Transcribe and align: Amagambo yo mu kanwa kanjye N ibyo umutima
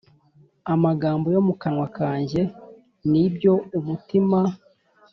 Amagambo 0.73 1.27
yo 1.35 1.41
mu 1.47 1.53
kanwa 1.61 1.87
kanjye 1.97 2.41
N 3.09 3.11
ibyo 3.25 3.53
umutima 3.79 4.39